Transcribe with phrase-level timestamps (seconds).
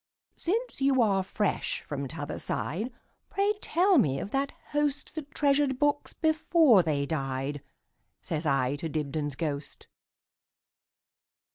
[0.35, 2.91] "Since you are fresh from t'other side,
[3.29, 9.85] Pray tell me of that hostThat treasured books before they died,"Says I to Dibdin's ghost.